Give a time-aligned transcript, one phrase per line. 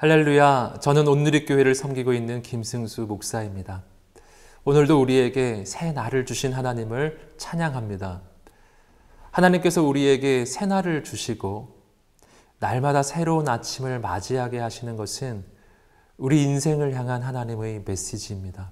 [0.00, 0.76] 할렐루야.
[0.80, 3.82] 저는 온누리교회를 섬기고 있는 김승수 목사입니다.
[4.62, 8.22] 오늘도 우리에게 새 날을 주신 하나님을 찬양합니다.
[9.32, 11.82] 하나님께서 우리에게 새 날을 주시고
[12.60, 15.44] 날마다 새로운 아침을 맞이하게 하시는 것은
[16.16, 18.70] 우리 인생을 향한 하나님의 메시지입니다.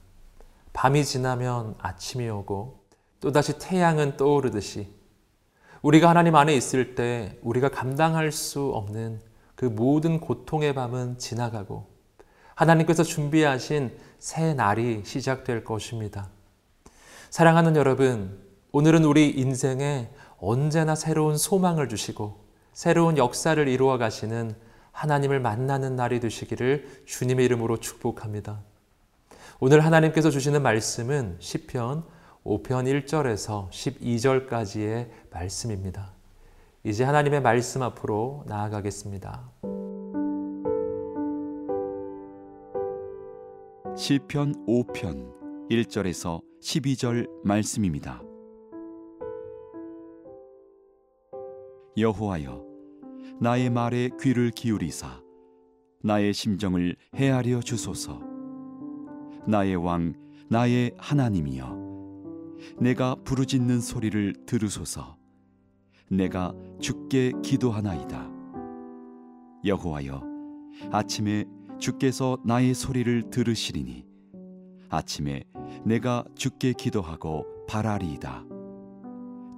[0.74, 2.84] 밤이 지나면 아침이 오고
[3.18, 4.94] 또다시 태양은 떠오르듯이
[5.82, 9.25] 우리가 하나님 안에 있을 때 우리가 감당할 수 없는
[9.56, 11.86] 그 모든 고통의 밤은 지나가고
[12.54, 16.28] 하나님께서 준비하신 새 날이 시작될 것입니다.
[17.30, 18.38] 사랑하는 여러분,
[18.72, 24.54] 오늘은 우리 인생에 언제나 새로운 소망을 주시고 새로운 역사를 이루어 가시는
[24.92, 28.60] 하나님을 만나는 날이 되시기를 주님의 이름으로 축복합니다.
[29.58, 32.04] 오늘 하나님께서 주시는 말씀은 시편
[32.44, 36.15] 5편 1절에서 12절까지의 말씀입니다.
[36.86, 39.50] 이제 하나님의 말씀 앞으로 나아가겠습니다.
[43.96, 48.22] 시편 5편 1절에서 12절 말씀입니다.
[51.98, 52.64] 여호와여
[53.40, 55.08] 나의 말에 귀를 기울이사
[56.04, 58.20] 나의 심정을 헤아려 주소서
[59.48, 60.14] 나의 왕
[60.48, 61.76] 나의 하나님이여
[62.78, 65.16] 내가 부르짖는 소리를 들으소서
[66.08, 68.30] 내가 주께 기도하나이다.
[69.64, 70.22] 여호와여,
[70.92, 71.44] 아침에
[71.78, 74.06] 주께서 나의 소리를 들으시리니
[74.88, 75.44] 아침에
[75.84, 78.44] 내가 주께 기도하고 바라리이다.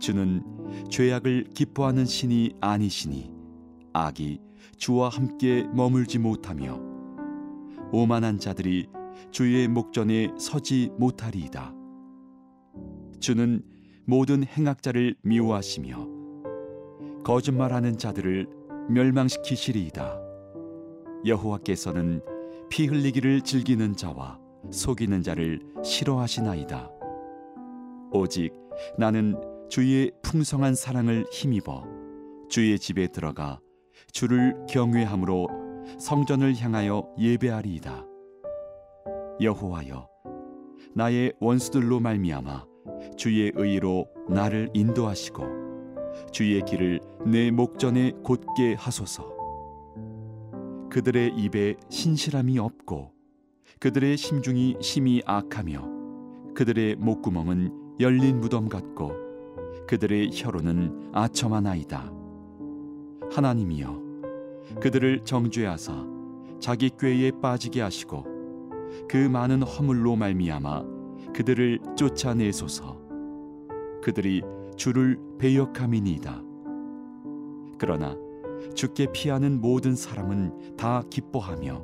[0.01, 0.43] 주는
[0.91, 3.31] 죄악을 기뻐하는 신이 아니시니
[3.93, 4.41] 악이
[4.77, 6.81] 주와 함께 머물지 못하며
[7.93, 8.89] 오만한 자들이
[9.31, 11.75] 주의 목전에 서지 못하리이다.
[13.21, 13.63] 주는
[14.07, 16.18] 모든 행악자를 미워하시며
[17.29, 18.47] 거짓말하는 자들을
[18.89, 20.19] 멸망시키시리이다.
[21.27, 22.23] 여호와께서는
[22.71, 24.41] 피 흘리기를 즐기는 자와
[24.71, 26.91] 속이는 자를 싫어하시나이다.
[28.13, 28.51] 오직
[28.97, 31.85] 나는 주의 풍성한 사랑을 힘입어
[32.49, 33.61] 주의 집에 들어가
[34.11, 35.49] 주를 경외함으로
[35.99, 38.07] 성전을 향하여 예배하리이다.
[39.43, 40.09] 여호와여,
[40.95, 42.65] 나의 원수들로 말미암아
[43.19, 45.68] 주의 의로 나를 인도하시고
[46.31, 49.37] 주의 길을 내 목전에 곧게 하소서.
[50.91, 53.13] 그들의 입에 신실함이 없고
[53.81, 59.13] 그들의 심중이 심히 악하며 그들의 목구멍은 열린 무덤 같고
[59.87, 62.13] 그들의 혀로는 아첨하나이다.
[63.31, 64.03] 하나님이여
[64.81, 66.07] 그들을 정죄하사
[66.61, 68.25] 자기 꾀에 빠지게 하시고
[69.09, 70.85] 그 많은 허물로 말미암아
[71.35, 72.99] 그들을 쫓아내소서.
[74.03, 74.43] 그들이
[74.79, 76.43] 주를 배역함이니이다.
[77.79, 78.17] 그러나
[78.75, 81.83] 주께 피하는 모든 사람은 다 기뻐하며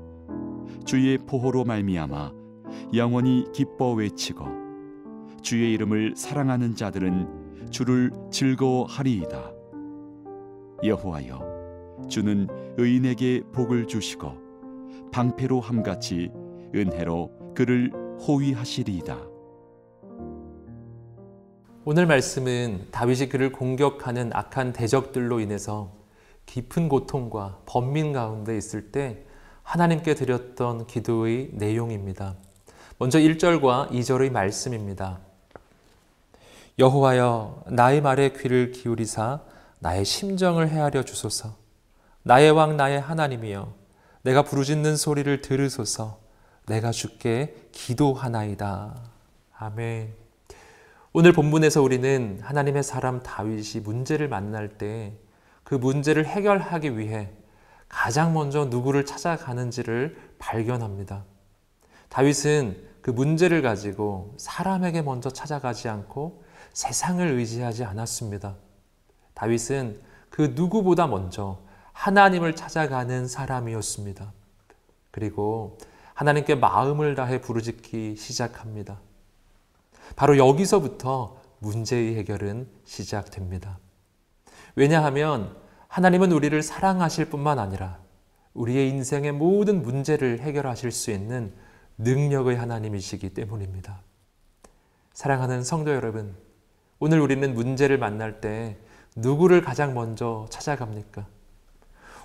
[0.87, 2.33] 주의 보호로 말미암아
[2.95, 4.47] 영원히 기뻐 외치고
[5.43, 9.53] 주의 이름을 사랑하는 자들은 주를 즐거워하리이다.
[10.85, 14.33] 여호와여 주는 의인에게 복을 주시고
[15.13, 16.31] 방패로 함같이
[16.75, 17.91] 은혜로 그를
[18.27, 19.34] 호위하시리이다.
[21.87, 25.93] 오늘 말씀은 다윗이 그를 공격하는 악한 대적들로 인해서
[26.47, 29.19] 깊은 고통과 번민 가운데 있을 때
[29.65, 32.37] 하나님께 드렸던 기도의 내용입니다.
[32.97, 35.21] 먼저 1절과 2절의 말씀입니다.
[36.79, 39.43] 여호와여 나의 말에 귀를 기울이사
[39.79, 41.55] 나의 심정을 헤아려 주소서.
[42.23, 43.75] 나의 왕 나의 하나님이여
[44.23, 46.19] 내가 부르짖는 소리를 들으소서.
[46.67, 48.95] 내가 주께 기도하나이다.
[49.59, 50.24] 아멘.
[51.15, 55.25] 오늘 본문에서 우리는 하나님의 사람 다윗이 문제를 만날 때
[55.65, 57.31] 그 문제를 해결하기 위해
[57.89, 61.25] 가장 먼저 누구를 찾아가는지를 발견합니다.
[62.11, 68.57] 다윗은 그 문제를 가지고 사람에게 먼저 찾아가지 않고 세상을 의지하지 않았습니다.
[69.35, 70.01] 다윗은
[70.31, 71.61] 그 누구보다 먼저
[71.93, 74.33] 하나님을 찾아가는 사람이었습니다.
[75.11, 75.79] 그리고
[76.15, 79.01] 하나님께 마음을 다해 부르짖기 시작합니다.
[80.17, 83.79] 바로 여기서부터 문제의 해결은 시작됩니다.
[84.77, 85.57] 왜냐하면
[85.89, 87.99] 하나님은 우리를 사랑하실 뿐만 아니라
[88.55, 91.53] 우리의 인생의 모든 문제를 해결하실 수 있는
[91.99, 94.01] 능력의 하나님이시기 때문입니다.
[95.13, 96.37] 사랑하는 성도 여러분,
[96.99, 98.77] 오늘 우리는 문제를 만날 때
[99.17, 101.27] 누구를 가장 먼저 찾아갑니까?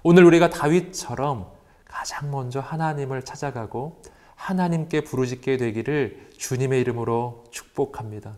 [0.01, 1.51] 오늘 우리가 다윗처럼
[1.85, 4.01] 가장 먼저 하나님을 찾아가고
[4.39, 8.37] 하나님께 부르짖게 되기를 주님의 이름으로 축복합니다.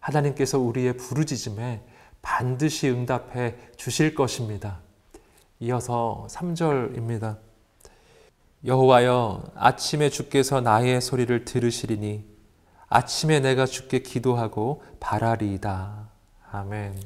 [0.00, 1.80] 하나님께서 우리의 부르짖음에
[2.20, 4.80] 반드시 응답해 주실 것입니다.
[5.60, 7.38] 이어서 3절입니다.
[8.66, 12.24] 여호와여 아침에 주께서 나의 소리를 들으시리니
[12.88, 16.10] 아침에 내가 주께 기도하고 바라리이다.
[16.50, 17.00] 아멘.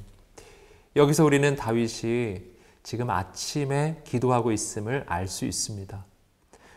[0.97, 2.41] 여기서 우리는 다윗이
[2.83, 6.16] 지금 아침에 기도하고 있음을 알 수 있습니다.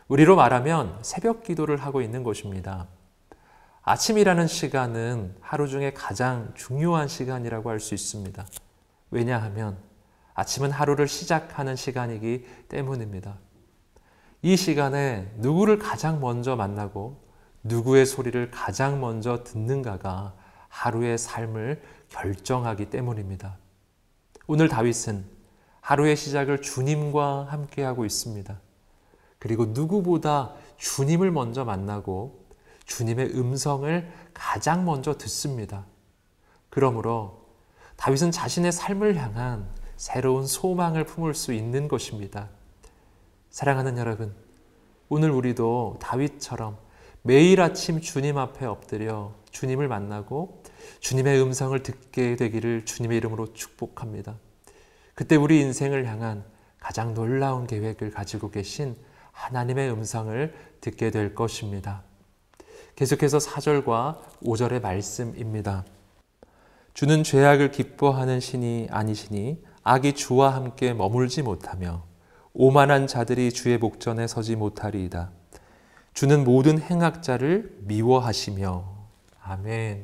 [0.10, 2.88] 우리로 말하면 새벽 기도를 하고 있는 것입니다.
[3.84, 8.46] 아침이라는 시간은 하루 중에 가장 중요한 시간이라고 할 수 있습니다.
[9.12, 9.78] 왜냐하면
[10.34, 13.38] 아침은 하루를 시작하는 시간이기 때문입니다.
[14.42, 17.22] 이 시간에 누구를 가장 먼저 만나고
[17.64, 20.34] 누구의 소리를 가장 먼저 듣는가가
[20.70, 23.58] 하루의 삶을 결정하기 때문입니다.
[24.48, 25.24] 오늘 다윗은
[25.82, 28.60] 하루의 시작을 주님과 함께하고 있습니다.
[29.40, 32.46] 그리고 누구보다 주님을 먼저 만나고
[32.86, 35.86] 주님의 음성을 가장 먼저 듣습니다.
[36.70, 37.46] 그러므로
[37.96, 42.50] 다윗은 자신의 삶을 향한 새로운 소망을 품을 수 있는 것입니다.
[43.50, 44.34] 사랑하는 여러분,
[45.10, 46.78] 오늘 우리도 다윗처럼
[47.22, 50.64] 매일 아침 주님 앞에 엎드려 주님을 만나고
[51.00, 54.36] 주님의 음성을 듣게 되기를 주님의 이름으로 축복합니다.
[55.16, 56.46] 그때 우리 인생을 향한
[56.80, 58.96] 가장 놀라운 계획을 가지고 계신
[59.40, 62.04] 하나님의 음성을 듣게 될 것입니다.
[62.96, 65.86] 계속해서 4절과 5절의 말씀입니다.
[66.94, 72.04] 주는 죄악을 기뻐하는 신이 아니시니 악이 주와 함께 머물지 못하며
[72.54, 75.32] 오만한 자들이 주의 목전에 서지 못하리이다.
[76.14, 78.84] 주는 모든 행악자를 미워하시며
[79.42, 80.04] 아멘.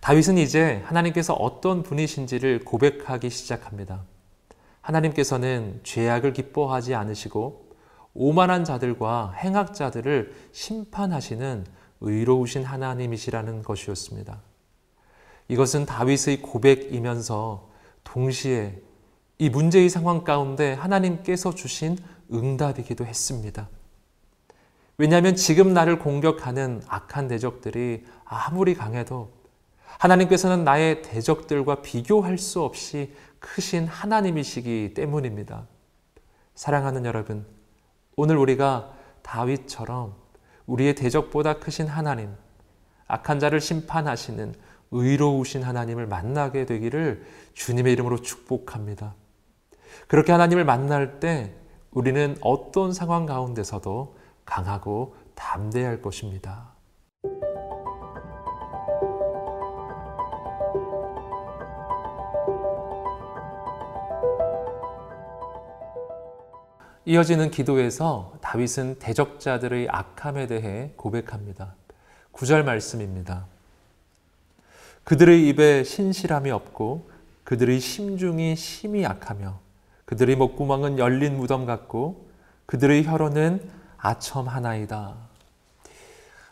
[0.00, 4.02] 다윗은 이제 하나님께서 어떤 분이신지를 고백하기 시작합니다.
[4.80, 7.69] 하나님께서는 죄악을 기뻐하지 않으시고
[8.14, 11.64] 오만한 자들과 행악자들을 심판하시는
[12.00, 14.40] 의로우신 하나님이시라는 것이었습니다.
[15.48, 17.68] 이것은 다윗의 고백이면서
[18.04, 18.80] 동시에
[19.38, 21.98] 이 문제의 상황 가운데 하나님께서 주신
[22.32, 23.68] 응답이기도 했습니다.
[24.98, 29.32] 왜냐하면 지금 나를 공격하는 악한 대적들이 아무리 강해도
[29.98, 35.66] 하나님께서는 나의 대적들과 비교할 수 없이 크신 하나님이시기 때문입니다.
[36.54, 37.46] 사랑하는 여러분,
[38.22, 40.14] 오늘 우리가 다윗처럼
[40.66, 42.34] 우리의 대적보다 크신 하나님,
[43.06, 44.54] 악한 자를 심판하시는
[44.90, 47.24] 의로우신 하나님을 만나게 되기를
[47.54, 49.14] 주님의 이름으로 축복합니다.
[50.06, 51.54] 그렇게 하나님을 만날 때
[51.92, 56.74] 우리는 어떤 상황 가운데서도 강하고 담대할 것입니다.
[67.10, 71.74] 이어지는 기도에서 다윗은 대적자들의 악함에 대해 고백합니다.
[72.32, 73.46] 9절 말씀입니다.
[75.02, 77.10] 그들의 입에 신실함이 없고
[77.42, 79.58] 그들의 심중이 심히 약하며
[80.04, 82.28] 그들의 목구멍은 열린 무덤 같고
[82.66, 85.16] 그들의 혀로는 아첨 하나이다.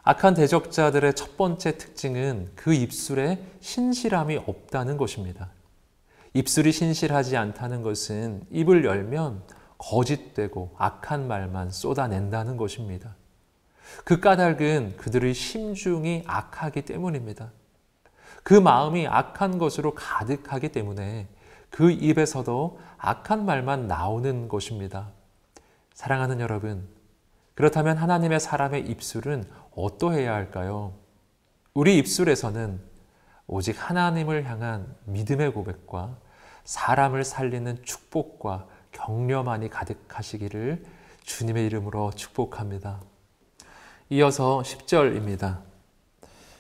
[0.03, 5.51] 악한 대적자들의 첫 번째 특징은 그 입술에 신실함이 없다는 것입니다.
[6.35, 13.15] 입술이 신실하지 않다는 것은 입을 열면 거짓되고 악한 말만 쏟아낸다는 것입니다.
[14.05, 17.53] 그 까닭은 그들의 심중이 악하기 때문입니다.
[18.43, 21.29] 그 마음이 악한 것으로 가득하기 때문에
[21.71, 25.11] 그 입에서도 악한 말만 나오는 것입니다.
[25.95, 26.89] 사랑하는 여러분,
[27.55, 29.45] 그렇다면 하나님의 사람의 입술은
[29.75, 30.95] 어떠해야 할까요?
[31.75, 32.81] 우리 입술에서는
[33.47, 36.17] 오직 하나님을 향한 믿음의 고백과
[36.65, 40.85] 사람을 살리는 축복과 격려만이 가득하시기를
[41.23, 43.01] 주님의 이름으로 축복합니다.
[44.11, 45.61] 이어서 10절입니다.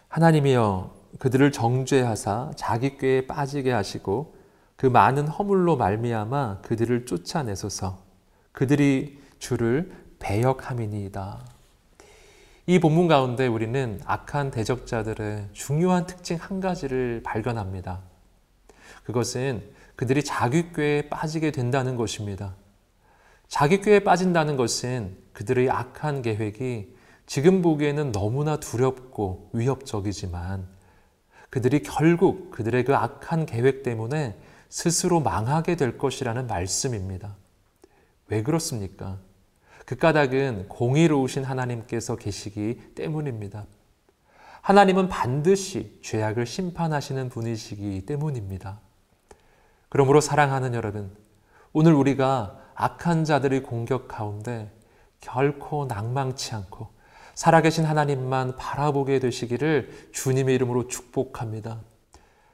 [0.08, 4.36] 하나님이여 그들을 정죄하사 자기 꾀에 빠지게 하시고
[4.76, 8.02] 그 많은 허물로 말미암아 그들을 쫓아내소서
[8.52, 11.44] 그들이 주를 배역함이니이다.
[12.66, 18.00] 이 본문 가운데 우리는 악한 대적자들의 중요한 특징 한 가지를 발견합니다.
[19.04, 19.62] 그것은
[19.98, 22.54] 그들이 자기 꾀에 빠지게 된다는 것입니다.
[23.48, 26.94] 자기 꾀에 빠진다는 것은 그들의 악한 계획이
[27.26, 30.68] 지금 보기에는 너무나 두렵고 위협적이지만
[31.50, 34.38] 그들이 결국 그들의 그 악한 계획 때문에
[34.68, 37.34] 스스로 망하게 될 것이라는 말씀입니다.
[38.28, 39.18] 왜 그렇습니까?
[39.84, 43.66] 그 까닭은 공의로우신 하나님께서 계시기 때문입니다.
[44.62, 48.80] 하나님은 반드시 죄악을 심판하시는 분이시기 때문입니다.
[49.88, 51.16] 그러므로 사랑하는 여러분,
[51.72, 54.70] 오늘 우리가 악한 자들의 공격 가운데
[55.20, 56.88] 결코 낭망치 않고
[57.34, 61.80] 살아계신 하나님만 바라보게 되시기를 주님의 이름으로 축복합니다.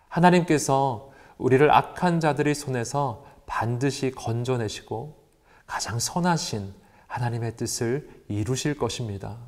[0.09, 5.25] 하나님께서 우리를 악한 자들의 손에서 반드시 건져내시고
[5.67, 6.73] 가장 선하신
[7.07, 9.39] 하나님의 뜻을 이루실 것입니다.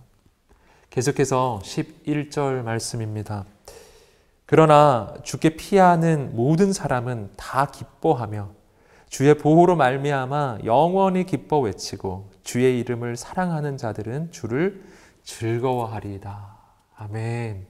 [0.91, 3.45] 계속해서 11절 말씀입니다.
[4.47, 8.51] 그러나 주께 피하는 모든 사람은 다 기뻐하며
[9.09, 14.85] 주의 보호로 말미암아 영원히 기뻐 외치고 주의 이름을 사랑하는 자들은 주를
[15.25, 16.59] 즐거워하리이다.
[16.97, 17.67] 아멘.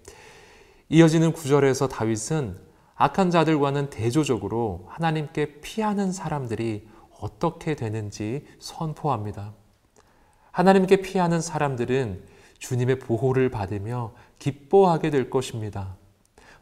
[0.90, 2.58] 이어지는 구절에서 다윗은
[2.94, 6.88] 악한 자들과는 대조적으로 하나님께 피하는 사람들이
[7.20, 9.54] 어떻게 되는지 선포합니다.
[10.50, 12.22] 하나님께 피하는 사람들은
[12.58, 15.96] 주님의 보호를 받으며 기뻐하게 될 것입니다.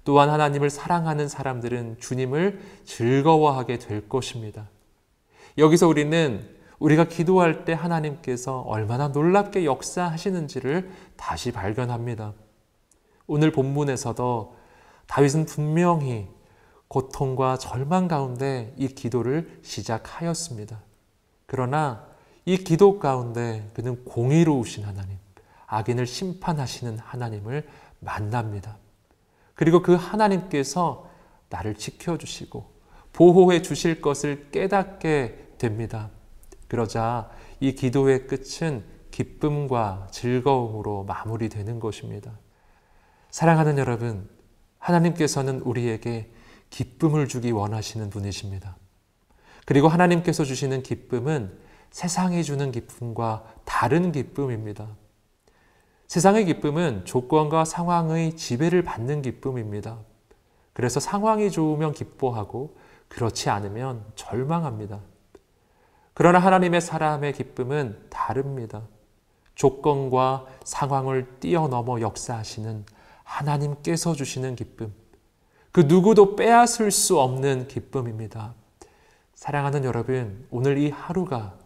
[0.04, 4.68] 또한 하나님을 사랑하는 사람들은 주님을 즐거워하게 될 것입니다.
[5.56, 12.34] 여기서 우리는 우리가 기도할 때 하나님께서 얼마나 놀랍게 역사하시는지를 다시 발견합니다.
[13.26, 14.56] 오늘 본문에서도
[15.06, 16.28] 다윗은 분명히
[16.88, 20.80] 고통과 절망 가운데 이 기도를 시작하였습니다.
[21.46, 22.06] 그러나
[22.44, 25.16] 이 기도 가운데 그는 공의로우신 하나님,
[25.66, 27.66] 악인을 심판하시는 하나님을
[28.00, 28.76] 만납니다.
[29.54, 31.08] 그리고 그 하나님께서
[31.48, 32.72] 나를 지켜주시고
[33.12, 36.10] 보호해 주실 것을 깨닫게 됩니다.
[36.68, 37.30] 그러자
[37.60, 42.32] 이 기도의 끝은 기쁨과 즐거움으로 마무리되는 것입니다.
[43.30, 44.28] 사랑하는 여러분,
[44.78, 46.30] 하나님께서는 우리에게
[46.70, 48.76] 기쁨을 주기 원하시는 분이십니다.
[49.66, 51.56] 그리고 하나님께서 주시는 기쁨은
[51.90, 54.88] 세상이 주는 기쁨과 다른 기쁨입니다.
[56.06, 59.98] 세상의 기쁨은 조건과 상황의 지배를 받는 기쁨입니다.
[60.72, 62.76] 그래서 상황이 좋으면 기뻐하고
[63.08, 65.00] 그렇지 않으면 절망합니다.
[66.14, 68.82] 그러나 하나님의 사람의 기쁨은 다릅니다.
[69.54, 72.84] 조건과 상황을 뛰어넘어 역사하시는
[73.22, 74.92] 하나님께서 주시는 기쁨.
[75.72, 78.54] 그 누구도 빼앗을 수 없는 기쁨입니다.
[79.34, 81.56] 사랑하는 여러분, 오늘 이 하루가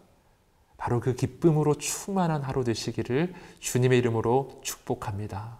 [0.79, 5.57] 바로 그 기쁨으로 충만한 하루 되시기를 주님의 이름으로 축복합니다.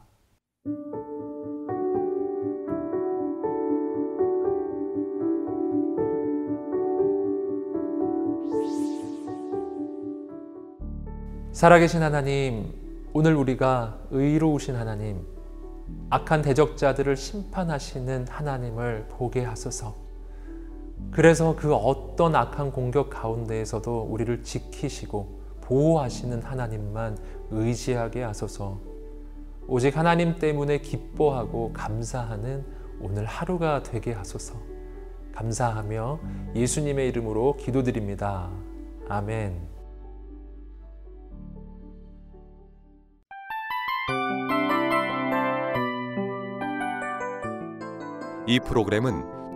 [11.52, 12.74] 살아계신 하나님,
[13.12, 15.26] 오늘 우리가 의로우신 하나님,
[16.10, 20.09] 악한 대적자들을 심판하시는 하나님을 보게 하소서.
[21.12, 27.18] 그래서 그 어떤 악한 공격 가운데에서도 우리를 지키시고 보호하시는 하나님만
[27.52, 28.80] 의지하게 하소서.
[29.68, 32.66] 오직 하나님 때문에 기뻐하고 감사하는
[33.02, 34.56] 오늘 하루가 되게 하소서.
[35.34, 36.20] 감사하며
[36.56, 38.50] 예수님의 이름으로 기도드립니다.
[39.08, 39.68] 아멘.
[48.48, 49.39] 이 프로그램은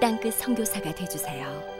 [0.00, 1.79] 땅끝 성교사가 되주세요